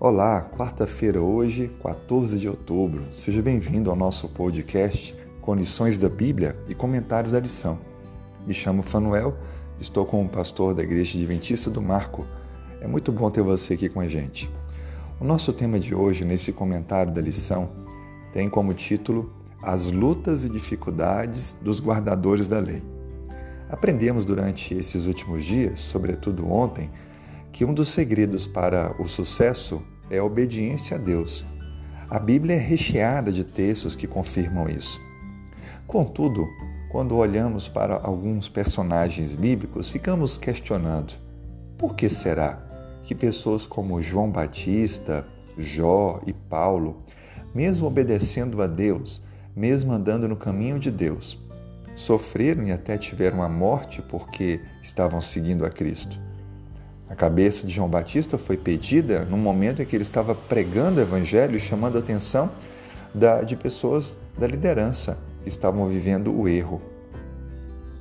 Olá, 0.00 0.42
quarta-feira 0.56 1.20
hoje, 1.20 1.72
14 1.82 2.38
de 2.38 2.48
outubro. 2.48 3.02
Seja 3.12 3.42
bem-vindo 3.42 3.90
ao 3.90 3.96
nosso 3.96 4.28
podcast 4.28 5.12
com 5.40 5.56
lições 5.56 5.98
da 5.98 6.08
Bíblia 6.08 6.56
e 6.68 6.74
comentários 6.74 7.32
da 7.32 7.40
lição. 7.40 7.80
Me 8.46 8.54
chamo 8.54 8.80
Fanuel, 8.80 9.36
estou 9.80 10.06
como 10.06 10.28
pastor 10.28 10.72
da 10.72 10.84
Igreja 10.84 11.18
Adventista 11.18 11.68
do 11.68 11.82
Marco. 11.82 12.24
É 12.80 12.86
muito 12.86 13.10
bom 13.10 13.28
ter 13.28 13.42
você 13.42 13.74
aqui 13.74 13.88
com 13.88 13.98
a 13.98 14.06
gente. 14.06 14.48
O 15.20 15.24
nosso 15.24 15.52
tema 15.52 15.80
de 15.80 15.92
hoje, 15.92 16.24
nesse 16.24 16.52
comentário 16.52 17.12
da 17.12 17.20
lição, 17.20 17.68
tem 18.32 18.48
como 18.48 18.72
título 18.72 19.32
As 19.60 19.90
lutas 19.90 20.44
e 20.44 20.48
dificuldades 20.48 21.56
dos 21.60 21.80
guardadores 21.80 22.46
da 22.46 22.60
lei. 22.60 22.84
Aprendemos 23.68 24.24
durante 24.24 24.74
esses 24.74 25.06
últimos 25.06 25.44
dias, 25.44 25.80
sobretudo 25.80 26.48
ontem, 26.48 26.88
que 27.58 27.64
um 27.64 27.74
dos 27.74 27.88
segredos 27.88 28.46
para 28.46 28.94
o 29.02 29.08
sucesso 29.08 29.82
é 30.08 30.18
a 30.18 30.24
obediência 30.24 30.96
a 30.96 31.00
Deus. 31.00 31.44
A 32.08 32.16
Bíblia 32.16 32.54
é 32.54 32.58
recheada 32.60 33.32
de 33.32 33.42
textos 33.42 33.96
que 33.96 34.06
confirmam 34.06 34.68
isso. 34.68 35.00
Contudo, 35.84 36.46
quando 36.88 37.16
olhamos 37.16 37.66
para 37.66 37.96
alguns 37.96 38.48
personagens 38.48 39.34
bíblicos, 39.34 39.90
ficamos 39.90 40.38
questionando: 40.38 41.14
por 41.76 41.96
que 41.96 42.08
será 42.08 42.64
que 43.02 43.12
pessoas 43.12 43.66
como 43.66 44.00
João 44.00 44.30
Batista, 44.30 45.26
Jó 45.58 46.20
e 46.28 46.32
Paulo, 46.32 47.02
mesmo 47.52 47.88
obedecendo 47.88 48.62
a 48.62 48.68
Deus, 48.68 49.20
mesmo 49.56 49.92
andando 49.92 50.28
no 50.28 50.36
caminho 50.36 50.78
de 50.78 50.92
Deus, 50.92 51.36
sofreram 51.96 52.68
e 52.68 52.70
até 52.70 52.96
tiveram 52.96 53.42
a 53.42 53.48
morte 53.48 54.00
porque 54.00 54.60
estavam 54.80 55.20
seguindo 55.20 55.66
a 55.66 55.70
Cristo? 55.70 56.27
A 57.08 57.14
cabeça 57.14 57.66
de 57.66 57.72
João 57.72 57.88
Batista 57.88 58.36
foi 58.36 58.56
pedida 58.56 59.24
no 59.24 59.36
momento 59.36 59.80
em 59.80 59.86
que 59.86 59.96
ele 59.96 60.02
estava 60.02 60.34
pregando 60.34 60.98
o 60.98 61.02
evangelho 61.02 61.56
e 61.56 61.60
chamando 61.60 61.96
a 61.96 62.00
atenção 62.00 62.50
da, 63.14 63.42
de 63.42 63.56
pessoas 63.56 64.14
da 64.36 64.46
liderança 64.46 65.18
que 65.42 65.48
estavam 65.48 65.88
vivendo 65.88 66.30
o 66.30 66.46
erro. 66.46 66.82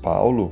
Paulo, 0.02 0.52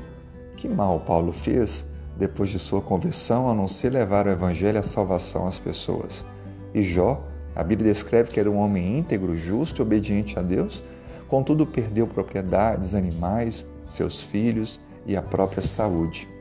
que 0.55 0.69
mal 0.69 1.02
Paulo 1.02 1.33
fez 1.33 1.85
depois 2.17 2.49
de 2.49 2.57
sua 2.57 2.81
conversão 2.81 3.49
a 3.49 3.53
não 3.53 3.67
ser 3.67 3.89
levar 3.89 4.25
o 4.25 4.31
evangelho 4.31 4.79
a 4.79 4.83
salvação 4.83 5.45
às 5.45 5.59
pessoas? 5.59 6.25
E 6.73 6.81
Jó, 6.81 7.22
a 7.53 7.63
Bíblia 7.63 7.91
descreve 7.91 8.31
que 8.31 8.39
era 8.39 8.49
um 8.49 8.57
homem 8.57 8.99
íntegro, 8.99 9.38
justo 9.38 9.81
e 9.81 9.83
obediente 9.83 10.39
a 10.39 10.41
Deus, 10.41 10.81
contudo 11.27 11.66
perdeu 11.66 12.07
propriedades, 12.07 12.95
animais, 12.95 13.66
seus 13.85 14.22
filhos 14.22 14.79
e 15.05 15.16
a 15.16 15.22
própria 15.22 15.61
saúde. 15.61 16.34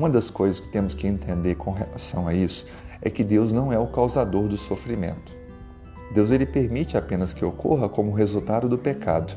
Uma 0.00 0.08
das 0.08 0.30
coisas 0.30 0.58
que 0.58 0.68
temos 0.68 0.94
que 0.94 1.06
entender 1.06 1.56
com 1.56 1.72
relação 1.72 2.26
a 2.26 2.32
isso 2.32 2.64
é 3.02 3.10
que 3.10 3.22
Deus 3.22 3.52
não 3.52 3.70
é 3.70 3.78
o 3.78 3.86
causador 3.88 4.48
do 4.48 4.56
sofrimento. 4.56 5.30
Deus 6.14 6.30
ele 6.30 6.46
permite 6.46 6.96
apenas 6.96 7.34
que 7.34 7.44
ocorra 7.44 7.86
como 7.86 8.10
resultado 8.10 8.66
do 8.66 8.78
pecado. 8.78 9.36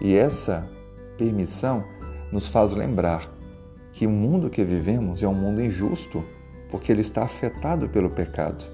E 0.00 0.14
essa 0.14 0.70
permissão 1.18 1.82
nos 2.30 2.46
faz 2.46 2.74
lembrar 2.74 3.28
que 3.92 4.06
o 4.06 4.10
mundo 4.10 4.48
que 4.48 4.62
vivemos 4.62 5.20
é 5.20 5.26
um 5.26 5.34
mundo 5.34 5.60
injusto, 5.60 6.24
porque 6.70 6.92
ele 6.92 7.00
está 7.00 7.24
afetado 7.24 7.88
pelo 7.88 8.08
pecado. 8.08 8.64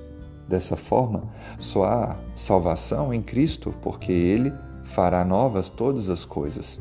Dessa 0.47 0.77
forma, 0.77 1.23
só 1.59 1.85
há 1.85 2.17
salvação 2.37 3.15
em 3.15 3.23
Cristo, 3.23 3.75
porque 3.81 4.13
ele 4.13 4.53
fará 4.85 5.25
novas 5.25 5.71
todas 5.71 6.11
as 6.11 6.23
coisas. 6.23 6.79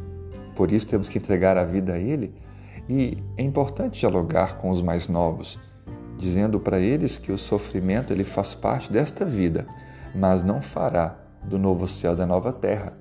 Por 0.58 0.70
isso 0.70 0.86
temos 0.86 1.08
que 1.08 1.18
entregar 1.18 1.56
a 1.56 1.64
vida 1.64 1.94
a 1.94 1.98
ele 1.98 2.36
e 2.90 3.24
é 3.38 3.44
importante 3.44 4.00
dialogar 4.00 4.58
com 4.58 4.72
os 4.72 4.82
mais 4.82 5.08
novos, 5.08 5.60
dizendo 6.18 6.60
para 6.60 6.80
eles 6.80 7.20
que 7.20 7.32
o 7.32 7.38
sofrimento 7.38 8.12
ele 8.12 8.24
faz 8.24 8.56
parte 8.56 8.92
desta 8.92 9.24
vida, 9.24 9.68
mas 10.16 10.42
não 10.42 10.60
fará 10.60 11.16
do 11.44 11.60
novo 11.60 11.88
céu 11.88 12.16
da 12.16 12.26
nova 12.26 12.52
terra. 12.52 12.94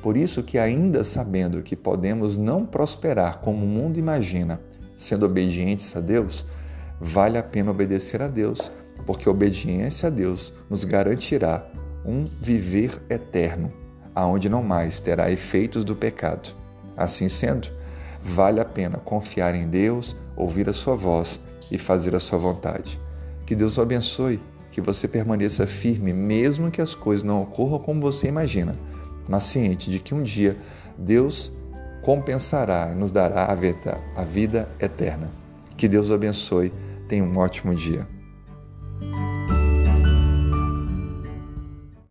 Por 0.00 0.16
isso 0.16 0.42
que 0.42 0.56
ainda 0.56 1.02
sabendo 1.02 1.62
que 1.62 1.74
podemos 1.74 2.36
não 2.36 2.64
prosperar 2.64 3.40
como 3.40 3.64
o 3.64 3.68
mundo 3.68 3.98
imagina, 3.98 4.60
sendo 4.96 5.26
obedientes 5.26 5.94
a 5.96 6.00
Deus, 6.00 6.46
vale 7.00 7.36
a 7.36 7.42
pena 7.42 7.72
obedecer 7.72 8.22
a 8.22 8.28
Deus, 8.28 8.70
porque 9.04 9.28
a 9.28 9.32
obediência 9.32 10.06
a 10.06 10.10
Deus 10.10 10.54
nos 10.70 10.84
garantirá 10.84 11.66
um 12.06 12.24
viver 12.40 13.02
eterno, 13.10 13.68
aonde 14.14 14.48
não 14.48 14.62
mais 14.62 15.00
terá 15.00 15.30
efeitos 15.30 15.84
do 15.84 15.96
pecado. 15.96 16.50
Assim 16.96 17.28
sendo, 17.28 17.68
vale 18.24 18.58
a 18.58 18.64
pena 18.64 18.98
confiar 18.98 19.54
em 19.54 19.68
Deus, 19.68 20.16
ouvir 20.34 20.68
a 20.68 20.72
sua 20.72 20.96
voz 20.96 21.38
e 21.70 21.76
fazer 21.76 22.14
a 22.14 22.20
sua 22.20 22.38
vontade. 22.38 22.98
Que 23.46 23.54
Deus 23.54 23.76
o 23.76 23.82
abençoe, 23.82 24.40
que 24.72 24.80
você 24.80 25.06
permaneça 25.06 25.66
firme, 25.66 26.12
mesmo 26.12 26.70
que 26.70 26.80
as 26.80 26.94
coisas 26.94 27.22
não 27.22 27.42
ocorram 27.42 27.78
como 27.78 28.00
você 28.00 28.26
imagina, 28.26 28.76
mas 29.28 29.44
ciente 29.44 29.90
de 29.90 30.00
que 30.00 30.14
um 30.14 30.22
dia 30.22 30.56
Deus 30.96 31.52
compensará 32.02 32.90
e 32.92 32.94
nos 32.94 33.10
dará 33.10 33.46
a 33.46 34.24
vida, 34.24 34.68
eterna. 34.80 35.30
Que 35.76 35.86
Deus 35.86 36.10
o 36.10 36.14
abençoe. 36.14 36.72
Tenha 37.08 37.24
um 37.24 37.36
ótimo 37.38 37.74
dia. 37.74 38.06